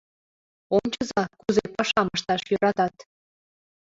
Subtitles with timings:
[0.77, 2.95] Ончыза, кузе пашам ышташ йӧратат!